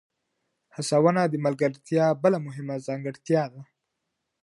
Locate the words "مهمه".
2.47-2.75